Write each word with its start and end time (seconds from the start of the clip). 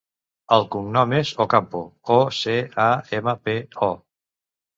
El 0.55 0.63
cognom 0.75 1.13
és 1.17 1.33
Ocampo: 1.45 1.81
o, 2.15 2.17
ce, 2.39 2.57
a, 2.85 2.89
ema, 3.19 3.37
pe, 3.45 3.57
o. 3.91 3.93